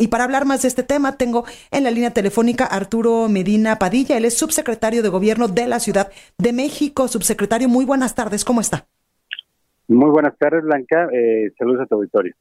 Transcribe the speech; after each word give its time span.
Y 0.00 0.08
para 0.08 0.24
hablar 0.24 0.44
más 0.44 0.62
de 0.62 0.68
este 0.68 0.82
tema, 0.82 1.16
tengo 1.16 1.44
en 1.70 1.84
la 1.84 1.90
línea 1.90 2.12
telefónica 2.12 2.64
Arturo 2.64 3.28
Medina 3.28 3.78
Padilla. 3.78 4.16
Él 4.16 4.24
es 4.24 4.36
subsecretario 4.36 5.02
de 5.02 5.08
Gobierno 5.08 5.48
de 5.48 5.66
la 5.66 5.80
Ciudad 5.80 6.10
de 6.38 6.52
México. 6.52 7.08
Subsecretario, 7.08 7.68
muy 7.68 7.84
buenas 7.84 8.14
tardes. 8.14 8.44
¿Cómo 8.44 8.60
está? 8.60 8.86
Muy 9.88 10.10
buenas 10.10 10.36
tardes, 10.38 10.62
Blanca. 10.62 11.08
Eh, 11.12 11.52
saludos 11.58 11.82
a 11.82 11.86
tu 11.86 11.96
auditorio. 11.96 12.34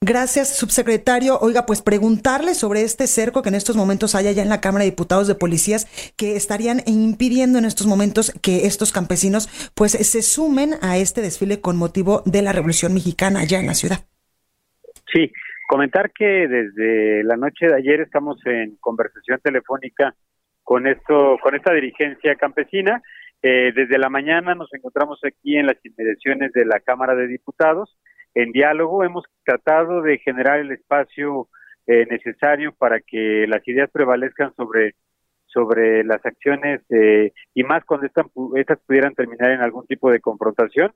Gracias, 0.00 0.54
subsecretario. 0.56 1.38
Oiga, 1.40 1.64
pues 1.64 1.80
preguntarle 1.80 2.54
sobre 2.54 2.82
este 2.82 3.06
cerco 3.06 3.40
que 3.40 3.48
en 3.48 3.54
estos 3.54 3.74
momentos 3.74 4.14
hay 4.14 4.26
allá 4.26 4.42
en 4.42 4.50
la 4.50 4.60
Cámara 4.60 4.84
de 4.84 4.90
Diputados 4.90 5.26
de 5.26 5.34
Policías 5.34 5.86
que 6.16 6.36
estarían 6.36 6.82
impidiendo 6.84 7.58
en 7.58 7.64
estos 7.64 7.86
momentos 7.86 8.30
que 8.42 8.66
estos 8.66 8.92
campesinos 8.92 9.48
pues 9.74 9.92
se 9.92 10.20
sumen 10.20 10.74
a 10.82 10.98
este 10.98 11.22
desfile 11.22 11.62
con 11.62 11.78
motivo 11.78 12.22
de 12.26 12.42
la 12.42 12.52
Revolución 12.52 12.92
Mexicana 12.92 13.40
allá 13.40 13.58
en 13.60 13.66
la 13.66 13.74
ciudad. 13.74 14.00
Sí, 15.10 15.32
comentar 15.74 16.12
que 16.12 16.46
desde 16.46 17.24
la 17.24 17.36
noche 17.36 17.66
de 17.66 17.74
ayer 17.74 18.00
estamos 18.00 18.38
en 18.46 18.76
conversación 18.76 19.40
telefónica 19.42 20.14
con 20.62 20.86
esto, 20.86 21.36
con 21.42 21.56
esta 21.56 21.74
dirigencia 21.74 22.36
campesina. 22.36 23.02
Eh, 23.42 23.72
desde 23.74 23.98
la 23.98 24.08
mañana 24.08 24.54
nos 24.54 24.72
encontramos 24.72 25.18
aquí 25.24 25.56
en 25.56 25.66
las 25.66 25.84
inmediaciones 25.84 26.52
de 26.52 26.64
la 26.64 26.78
Cámara 26.78 27.16
de 27.16 27.26
Diputados 27.26 27.98
en 28.36 28.52
diálogo. 28.52 29.02
Hemos 29.02 29.24
tratado 29.44 30.00
de 30.00 30.18
generar 30.18 30.60
el 30.60 30.70
espacio 30.70 31.48
eh, 31.88 32.06
necesario 32.08 32.72
para 32.78 33.00
que 33.00 33.46
las 33.48 33.66
ideas 33.66 33.90
prevalezcan 33.90 34.54
sobre 34.54 34.94
sobre 35.46 36.04
las 36.04 36.24
acciones 36.24 36.82
eh, 36.90 37.32
y 37.52 37.64
más 37.64 37.84
cuando 37.84 38.06
estas, 38.06 38.26
estas 38.54 38.78
pudieran 38.86 39.14
terminar 39.14 39.50
en 39.50 39.60
algún 39.60 39.86
tipo 39.88 40.08
de 40.12 40.20
confrontación. 40.20 40.92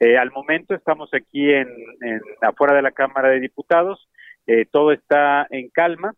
Eh, 0.00 0.16
al 0.16 0.30
momento 0.30 0.74
estamos 0.74 1.12
aquí 1.12 1.50
en, 1.50 1.68
en, 2.00 2.20
afuera 2.42 2.74
de 2.74 2.82
la 2.82 2.92
Cámara 2.92 3.30
de 3.30 3.40
Diputados, 3.40 4.08
todo 4.70 4.92
está 4.92 5.46
en 5.50 5.68
calma, 5.68 6.14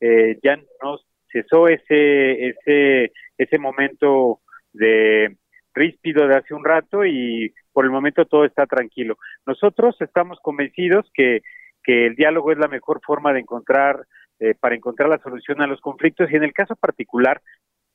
ya 0.00 0.58
nos 0.82 1.06
cesó 1.30 1.68
ese 1.68 2.48
ese 2.48 3.12
ese 3.36 3.58
momento 3.58 4.40
de 4.72 5.36
ríspido 5.74 6.26
de 6.26 6.36
hace 6.36 6.54
un 6.54 6.64
rato 6.64 7.04
y 7.04 7.52
por 7.72 7.84
el 7.84 7.90
momento 7.90 8.24
todo 8.24 8.44
está 8.44 8.66
tranquilo. 8.66 9.18
Nosotros 9.46 9.96
estamos 10.00 10.38
convencidos 10.40 11.10
que, 11.12 11.42
que 11.82 12.06
el 12.06 12.14
diálogo 12.14 12.52
es 12.52 12.58
la 12.58 12.68
mejor 12.68 13.00
forma 13.04 13.32
de 13.32 13.40
encontrar, 13.40 14.06
eh, 14.38 14.54
para 14.58 14.76
encontrar 14.76 15.08
la 15.08 15.18
solución 15.18 15.60
a 15.60 15.66
los 15.66 15.80
conflictos 15.80 16.30
y 16.30 16.36
en 16.36 16.44
el 16.44 16.52
caso 16.52 16.76
particular, 16.76 17.42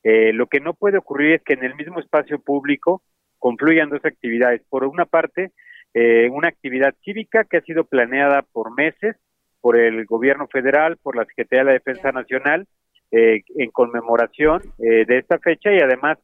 eh, 0.04 0.34
lo 0.34 0.48
que 0.48 0.60
no 0.60 0.73
puede 0.73 0.98
ocurrir 0.98 1.36
es 1.36 1.44
que 1.44 1.54
en 1.54 1.64
el 1.64 1.76
mismo 1.76 2.00
espacio 2.00 2.40
público 2.40 3.02
confluyan 3.40 3.90
dos 3.90 4.06
actividades. 4.06 4.62
Por 4.70 4.84
una 4.84 5.06
parte, 5.06 5.52
eh, 5.94 6.30
una 6.32 6.50
actividad 6.50 6.94
cívica 7.04 7.45
que 7.45 7.58
ha 7.58 7.62
sido 7.62 7.86
planeada 7.86 8.44
por 8.44 8.76
meses 8.76 9.16
por 9.62 9.78
el 9.78 10.06
gobierno 10.06 10.48
federal, 10.48 10.98
por 11.02 11.18
la 11.18 11.26
Secretaría 11.26 11.64
de 11.64 11.66
la 11.66 11.73
Defensa 11.73 12.12
Nacional, 12.12 12.67
en 13.12 13.72
conmemoración 13.72 14.62
de 14.78 15.17
esta 15.17 15.40
fecha 15.40 15.73
y 15.73 15.80
además 15.80 16.20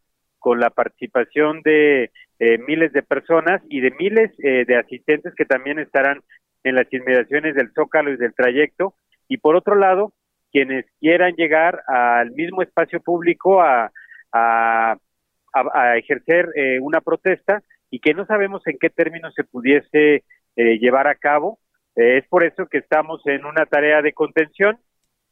con 0.45 0.59
la 0.59 0.69
participación 0.69 1.61
de 1.63 2.11
eh, 2.37 2.57
miles 2.67 2.93
de 2.93 3.01
personas 3.01 3.63
y 3.67 3.79
de 3.79 3.89
miles 3.97 4.31
eh, 4.43 4.63
de 4.67 4.77
asistentes 4.77 5.33
que 5.35 5.45
también 5.45 5.79
estarán 5.79 6.21
en 6.63 6.75
las 6.75 6.85
inmediaciones 6.93 7.55
del 7.55 7.71
Zócalo 7.73 8.11
y 8.11 8.17
del 8.17 8.35
trayecto. 8.35 8.93
Y 9.27 9.37
por 9.37 9.55
otro 9.55 9.73
lado, 9.73 10.13
quienes 10.51 10.85
quieran 10.99 11.33
llegar 11.35 11.81
al 11.87 12.31
mismo 12.33 12.61
espacio 12.61 12.99
público 12.99 13.61
a, 13.61 13.91
a, 14.33 14.97
a, 15.55 15.97
ejercer 15.97 16.49
eh, 16.55 16.79
una 16.81 17.01
protesta 17.01 17.63
y 17.89 17.99
que 17.99 18.13
no 18.13 18.25
sabemos 18.25 18.61
en 18.67 18.77
qué 18.79 18.89
términos 18.89 19.33
se 19.33 19.43
pudiese 19.43 20.23
llevar 20.57 21.07
a 21.07 21.15
cabo. 21.15 21.59
es 21.95 22.25
por 22.29 22.45
eso 22.45 22.67
que 22.67 22.77
estamos 22.77 23.21
en 23.25 23.43
una 23.43 23.65
tarea 23.65 24.01
de 24.01 24.13
contención 24.13 24.77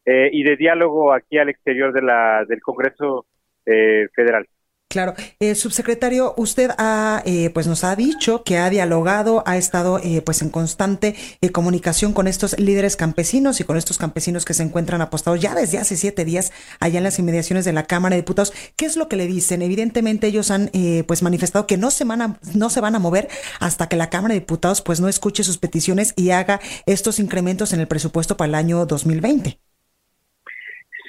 y 0.06 0.44
de 0.44 0.57
diálogo 0.57 1.13
aquí 1.13 1.38
al 1.38 1.47
exterior 1.47 1.94
de 1.94 2.01
la, 2.01 2.44
del 2.45 2.59
Congreso 2.62 3.25
Federal. 3.63 4.45
Claro, 4.93 5.15
eh, 5.39 5.55
subsecretario, 5.55 6.35
usted 6.37 6.69
ha, 6.77 7.23
eh, 7.25 7.49
pues 7.51 7.65
nos 7.65 7.83
ha 7.83 7.95
dicho 7.95 8.43
que 8.43 8.59
ha 8.59 8.69
dialogado, 8.69 9.41
ha 9.47 9.57
estado, 9.57 9.97
eh, 9.97 10.21
pues 10.21 10.43
en 10.43 10.51
constante 10.51 11.15
eh, 11.41 11.49
comunicación 11.49 12.13
con 12.13 12.27
estos 12.27 12.59
líderes 12.59 12.95
campesinos 12.95 13.59
y 13.59 13.63
con 13.63 13.75
estos 13.75 13.97
campesinos 13.97 14.45
que 14.45 14.53
se 14.53 14.61
encuentran 14.61 15.01
apostados 15.01 15.39
ya 15.39 15.55
desde 15.55 15.79
hace 15.79 15.97
siete 15.97 16.25
días 16.25 16.51
allá 16.79 16.99
en 16.99 17.05
las 17.05 17.17
inmediaciones 17.17 17.65
de 17.65 17.73
la 17.73 17.87
Cámara 17.87 18.15
de 18.15 18.21
Diputados. 18.21 18.53
¿Qué 18.75 18.85
es 18.85 18.95
lo 18.95 19.07
que 19.07 19.15
le 19.15 19.25
dicen? 19.25 19.63
Evidentemente 19.63 20.27
ellos 20.27 20.51
han, 20.51 20.69
pues 21.07 21.23
manifestado 21.23 21.65
que 21.65 21.77
no 21.77 21.89
se 21.89 22.03
van 22.03 22.21
a, 22.21 22.39
no 22.53 22.69
se 22.69 22.79
van 22.79 22.93
a 22.93 22.99
mover 22.99 23.29
hasta 23.59 23.89
que 23.89 23.95
la 23.95 24.11
Cámara 24.11 24.35
de 24.35 24.41
Diputados, 24.41 24.83
pues 24.83 24.99
no 24.99 25.07
escuche 25.07 25.43
sus 25.43 25.57
peticiones 25.57 26.13
y 26.15 26.29
haga 26.29 26.61
estos 26.85 27.17
incrementos 27.17 27.73
en 27.73 27.79
el 27.79 27.87
presupuesto 27.87 28.37
para 28.37 28.49
el 28.49 28.53
año 28.53 28.85
2020. 28.85 29.62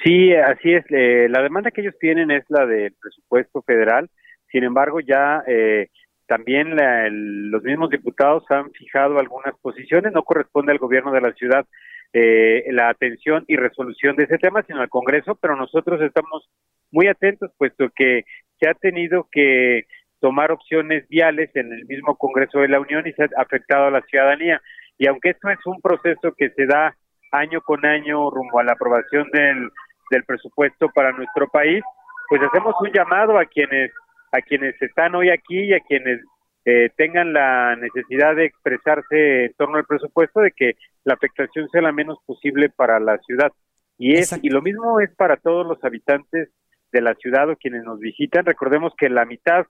Sí, 0.05 0.35
así 0.35 0.71
es. 0.71 0.85
Eh, 0.89 1.27
la 1.31 1.41
demanda 1.41 1.71
que 1.71 1.81
ellos 1.81 1.97
tienen 1.99 2.29
es 2.29 2.45
la 2.49 2.67
del 2.67 2.93
presupuesto 3.01 3.63
federal. 3.63 4.07
Sin 4.51 4.63
embargo, 4.63 4.99
ya 4.99 5.43
eh, 5.47 5.89
también 6.27 6.75
la, 6.75 7.07
el, 7.07 7.49
los 7.49 7.63
mismos 7.63 7.89
diputados 7.89 8.43
han 8.51 8.71
fijado 8.71 9.17
algunas 9.17 9.57
posiciones. 9.63 10.13
No 10.13 10.21
corresponde 10.21 10.71
al 10.71 10.77
gobierno 10.77 11.11
de 11.11 11.21
la 11.21 11.33
ciudad 11.33 11.65
eh, 12.13 12.65
la 12.69 12.89
atención 12.89 13.45
y 13.47 13.55
resolución 13.55 14.15
de 14.15 14.25
ese 14.25 14.37
tema, 14.37 14.61
sino 14.61 14.81
al 14.81 14.89
Congreso. 14.89 15.39
Pero 15.41 15.55
nosotros 15.55 15.99
estamos 16.03 16.47
muy 16.91 17.07
atentos, 17.07 17.51
puesto 17.57 17.89
que 17.89 18.25
se 18.59 18.69
ha 18.69 18.75
tenido 18.75 19.27
que 19.31 19.85
tomar 20.19 20.51
opciones 20.51 21.07
viales 21.09 21.49
en 21.55 21.73
el 21.73 21.83
mismo 21.87 22.15
Congreso 22.15 22.59
de 22.59 22.67
la 22.67 22.79
Unión 22.79 23.07
y 23.07 23.13
se 23.13 23.23
ha 23.23 23.29
afectado 23.37 23.87
a 23.87 23.91
la 23.91 24.01
ciudadanía. 24.01 24.61
Y 24.99 25.07
aunque 25.07 25.31
esto 25.31 25.49
es 25.49 25.65
un 25.65 25.81
proceso 25.81 26.35
que 26.37 26.51
se 26.51 26.67
da 26.67 26.95
año 27.31 27.61
con 27.61 27.83
año 27.87 28.29
rumbo 28.29 28.59
a 28.59 28.63
la 28.63 28.73
aprobación 28.73 29.27
del 29.31 29.71
del 30.09 30.23
presupuesto 30.23 30.89
para 30.89 31.11
nuestro 31.11 31.47
país, 31.47 31.83
pues 32.29 32.41
hacemos 32.41 32.75
un 32.79 32.91
llamado 32.91 33.37
a 33.37 33.45
quienes 33.45 33.91
a 34.31 34.41
quienes 34.41 34.79
están 34.81 35.15
hoy 35.15 35.29
aquí 35.29 35.59
y 35.59 35.73
a 35.73 35.79
quienes 35.79 36.21
eh, 36.65 36.89
tengan 36.97 37.31
la 37.31 37.75
necesidad 37.75 38.35
de 38.35 38.45
expresarse 38.45 39.45
en 39.45 39.53
torno 39.53 39.77
al 39.77 39.85
presupuesto 39.85 40.41
de 40.41 40.51
que 40.51 40.73
la 41.03 41.13
afectación 41.13 41.69
sea 41.69 41.81
la 41.81 41.91
menos 41.91 42.17
posible 42.25 42.69
para 42.69 42.99
la 42.99 43.17
ciudad. 43.19 43.51
Y 43.97 44.15
es 44.15 44.37
y 44.41 44.49
lo 44.49 44.61
mismo 44.61 44.99
es 44.99 45.13
para 45.15 45.37
todos 45.37 45.65
los 45.65 45.81
habitantes 45.83 46.49
de 46.91 47.01
la 47.01 47.13
ciudad 47.15 47.49
o 47.49 47.55
quienes 47.55 47.83
nos 47.83 47.99
visitan. 47.99 48.45
Recordemos 48.45 48.93
que 48.97 49.09
la 49.09 49.25
mitad 49.25 49.67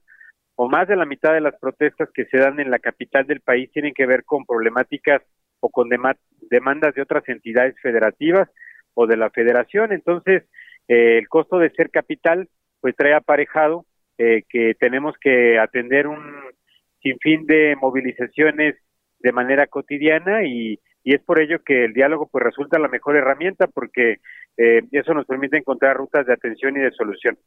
o 0.55 0.69
más 0.69 0.87
de 0.87 0.95
la 0.95 1.05
mitad 1.05 1.33
de 1.33 1.41
las 1.41 1.55
protestas 1.59 2.09
que 2.13 2.25
se 2.25 2.37
dan 2.37 2.59
en 2.59 2.71
la 2.71 2.79
capital 2.79 3.27
del 3.27 3.41
país 3.41 3.69
tienen 3.71 3.93
que 3.93 4.05
ver 4.05 4.23
con 4.23 4.45
problemáticas 4.45 5.21
o 5.59 5.69
con 5.69 5.89
demandas 5.89 6.95
de 6.95 7.01
otras 7.01 7.27
entidades 7.27 7.75
federativas 7.81 8.49
o 8.95 9.05
de 9.05 9.17
la 9.17 9.29
federación. 9.29 9.91
Entonces, 9.93 10.43
eh, 10.87 11.19
el 11.19 11.29
costo 11.29 11.59
de 11.59 11.69
ser 11.69 11.91
capital, 11.91 12.49
pues 12.81 12.95
trae 12.95 13.13
aparejado 13.13 13.85
eh, 14.17 14.43
que 14.49 14.73
tenemos 14.79 15.15
que 15.21 15.59
atender 15.59 16.07
un 16.07 16.19
sinfín 17.01 17.45
de 17.45 17.75
movilizaciones 17.79 18.75
de 19.19 19.31
manera 19.31 19.67
cotidiana 19.67 20.43
y, 20.43 20.79
y 21.03 21.13
es 21.13 21.21
por 21.21 21.39
ello 21.39 21.59
que 21.63 21.85
el 21.85 21.93
diálogo 21.93 22.27
pues 22.31 22.43
resulta 22.43 22.79
la 22.79 22.87
mejor 22.87 23.15
herramienta 23.15 23.67
porque 23.67 24.17
eh, 24.57 24.81
eso 24.91 25.13
nos 25.13 25.25
permite 25.25 25.57
encontrar 25.57 25.97
rutas 25.97 26.25
de 26.25 26.33
atención 26.33 26.77
y 26.77 26.79
de 26.79 26.91
solución. 26.91 27.37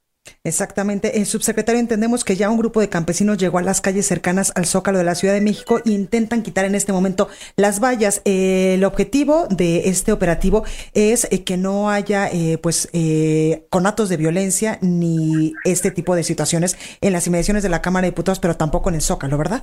Exactamente. 0.44 1.18
En 1.18 1.26
subsecretario, 1.26 1.80
entendemos 1.80 2.24
que 2.24 2.36
ya 2.36 2.50
un 2.50 2.58
grupo 2.58 2.80
de 2.80 2.88
campesinos 2.88 3.38
llegó 3.38 3.58
a 3.58 3.62
las 3.62 3.80
calles 3.80 4.06
cercanas 4.06 4.52
al 4.56 4.66
Zócalo 4.66 4.98
de 4.98 5.04
la 5.04 5.14
Ciudad 5.14 5.34
de 5.34 5.40
México 5.40 5.78
e 5.84 5.90
intentan 5.90 6.42
quitar 6.42 6.64
en 6.64 6.74
este 6.74 6.92
momento 6.92 7.28
las 7.56 7.80
vallas. 7.80 8.22
Eh, 8.24 8.74
el 8.74 8.84
objetivo 8.84 9.46
de 9.48 9.88
este 9.88 10.12
operativo 10.12 10.64
es 10.94 11.30
eh, 11.32 11.44
que 11.44 11.56
no 11.56 11.90
haya 11.90 12.28
eh, 12.28 12.58
pues 12.62 12.90
eh, 12.92 13.66
conatos 13.70 14.08
de 14.08 14.16
violencia 14.16 14.78
ni 14.82 15.52
este 15.64 15.90
tipo 15.90 16.14
de 16.14 16.22
situaciones 16.22 16.76
en 17.00 17.12
las 17.12 17.26
inmediaciones 17.26 17.62
de 17.62 17.68
la 17.68 17.82
Cámara 17.82 18.04
de 18.04 18.10
Diputados, 18.10 18.40
pero 18.40 18.54
tampoco 18.54 18.88
en 18.88 18.96
el 18.96 19.00
Zócalo, 19.00 19.38
¿verdad? 19.38 19.62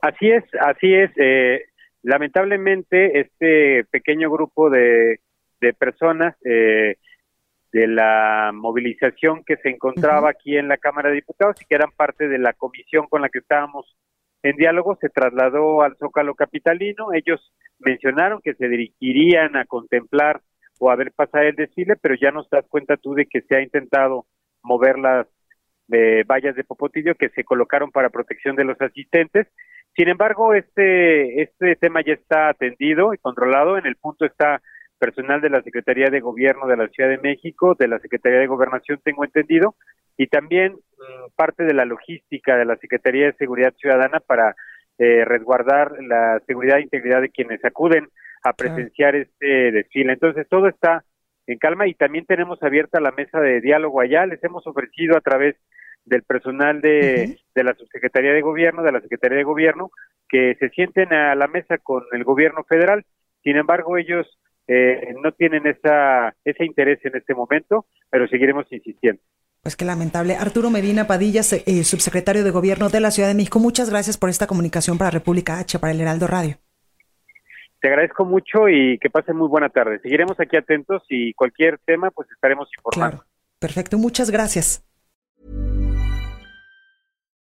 Así 0.00 0.30
es, 0.30 0.44
así 0.60 0.94
es. 0.94 1.10
lamentablemente, 2.02 3.20
este 3.20 3.84
pequeño 3.90 4.30
grupo 4.30 4.70
de 4.70 5.20
de 5.60 5.72
personas 5.72 6.36
eh, 6.44 6.96
de 7.72 7.86
la 7.86 8.52
movilización 8.54 9.44
que 9.44 9.56
se 9.56 9.70
encontraba 9.70 10.30
aquí 10.30 10.56
en 10.56 10.68
la 10.68 10.78
Cámara 10.78 11.10
de 11.10 11.16
Diputados 11.16 11.60
y 11.60 11.64
que 11.64 11.74
eran 11.74 11.90
parte 11.90 12.28
de 12.28 12.38
la 12.38 12.52
comisión 12.52 13.06
con 13.08 13.22
la 13.22 13.28
que 13.28 13.38
estábamos 13.38 13.96
en 14.42 14.56
diálogo 14.56 14.96
se 15.00 15.08
trasladó 15.08 15.82
al 15.82 15.96
Zócalo 15.96 16.34
Capitalino. 16.34 17.12
Ellos 17.12 17.52
mencionaron 17.80 18.40
que 18.40 18.54
se 18.54 18.68
dirigirían 18.68 19.56
a 19.56 19.64
contemplar 19.64 20.40
o 20.78 20.90
a 20.90 20.96
ver 20.96 21.12
pasar 21.12 21.46
el 21.46 21.56
desfile, 21.56 21.96
pero 21.96 22.14
ya 22.14 22.30
nos 22.30 22.48
das 22.50 22.64
cuenta 22.68 22.96
tú 22.96 23.14
de 23.14 23.26
que 23.26 23.40
se 23.42 23.56
ha 23.56 23.60
intentado 23.60 24.26
mover 24.62 24.98
las 24.98 25.26
eh, 25.90 26.24
vallas 26.28 26.54
de 26.54 26.64
Popotillo 26.64 27.14
que 27.14 27.30
se 27.30 27.44
colocaron 27.44 27.90
para 27.90 28.10
protección 28.10 28.54
de 28.56 28.64
los 28.64 28.80
asistentes. 28.80 29.48
Sin 29.96 30.08
embargo, 30.08 30.54
este, 30.54 31.42
este 31.42 31.74
tema 31.74 32.02
ya 32.02 32.12
está 32.12 32.50
atendido 32.50 33.14
y 33.14 33.18
controlado. 33.18 33.78
En 33.78 33.86
el 33.86 33.96
punto 33.96 34.26
está 34.26 34.62
personal 34.98 35.40
de 35.40 35.50
la 35.50 35.62
Secretaría 35.62 36.10
de 36.10 36.20
Gobierno 36.20 36.66
de 36.66 36.76
la 36.76 36.88
Ciudad 36.88 37.10
de 37.10 37.18
México, 37.18 37.74
de 37.78 37.88
la 37.88 37.98
Secretaría 37.98 38.38
de 38.38 38.46
Gobernación, 38.46 39.00
tengo 39.04 39.24
entendido, 39.24 39.74
y 40.16 40.26
también 40.28 40.72
mm, 40.72 41.34
parte 41.36 41.64
de 41.64 41.74
la 41.74 41.84
logística 41.84 42.56
de 42.56 42.64
la 42.64 42.76
Secretaría 42.76 43.26
de 43.26 43.34
Seguridad 43.34 43.74
Ciudadana 43.74 44.20
para 44.20 44.54
eh, 44.98 45.24
resguardar 45.24 45.92
la 46.02 46.40
seguridad 46.46 46.78
e 46.78 46.82
integridad 46.82 47.20
de 47.20 47.30
quienes 47.30 47.64
acuden 47.64 48.08
a 48.42 48.54
presenciar 48.54 49.14
este 49.14 49.72
desfile. 49.72 50.14
Entonces, 50.14 50.46
todo 50.48 50.68
está 50.68 51.04
en 51.46 51.58
calma 51.58 51.86
y 51.86 51.94
también 51.94 52.24
tenemos 52.24 52.62
abierta 52.62 53.00
la 53.00 53.12
mesa 53.12 53.40
de 53.40 53.60
diálogo 53.60 54.00
allá. 54.00 54.24
Les 54.26 54.42
hemos 54.42 54.66
ofrecido 54.66 55.16
a 55.16 55.20
través 55.20 55.56
del 56.04 56.22
personal 56.22 56.80
de, 56.80 57.38
de 57.54 57.64
la 57.64 57.74
Subsecretaría 57.74 58.32
de 58.32 58.40
Gobierno, 58.40 58.82
de 58.82 58.92
la 58.92 59.00
Secretaría 59.00 59.38
de 59.38 59.44
Gobierno, 59.44 59.90
que 60.28 60.54
se 60.58 60.70
sienten 60.70 61.12
a 61.12 61.34
la 61.34 61.48
mesa 61.48 61.78
con 61.78 62.04
el 62.12 62.24
gobierno 62.24 62.64
federal. 62.64 63.04
Sin 63.42 63.56
embargo, 63.56 63.98
ellos 63.98 64.26
eh, 64.68 65.14
no 65.22 65.32
tienen 65.32 65.66
esa, 65.66 66.34
ese 66.44 66.64
interés 66.64 66.98
en 67.04 67.16
este 67.16 67.34
momento, 67.34 67.86
pero 68.10 68.26
seguiremos 68.28 68.66
insistiendo. 68.70 69.22
Pues 69.62 69.76
qué 69.76 69.84
lamentable. 69.84 70.36
Arturo 70.36 70.70
Medina 70.70 71.06
Padilla, 71.06 71.40
eh, 71.40 71.84
subsecretario 71.84 72.44
de 72.44 72.50
Gobierno 72.50 72.88
de 72.88 73.00
la 73.00 73.10
Ciudad 73.10 73.28
de 73.28 73.34
México, 73.34 73.58
muchas 73.58 73.90
gracias 73.90 74.16
por 74.16 74.30
esta 74.30 74.46
comunicación 74.46 74.96
para 74.96 75.10
República 75.10 75.58
H, 75.58 75.78
para 75.78 75.92
el 75.92 76.00
Heraldo 76.00 76.26
Radio. 76.26 76.56
Te 77.80 77.88
agradezco 77.88 78.24
mucho 78.24 78.68
y 78.68 78.98
que 78.98 79.10
pasen 79.10 79.36
muy 79.36 79.48
buena 79.48 79.68
tarde. 79.68 80.00
Seguiremos 80.00 80.38
aquí 80.40 80.56
atentos 80.56 81.02
y 81.08 81.32
cualquier 81.34 81.78
tema, 81.84 82.10
pues 82.10 82.30
estaremos 82.30 82.68
informando. 82.76 83.18
Claro. 83.18 83.30
Perfecto, 83.58 83.98
muchas 83.98 84.30
gracias. 84.30 84.84